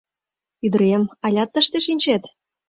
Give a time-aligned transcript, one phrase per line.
[0.65, 2.23] Ӱдырем, алят тыште шинчет?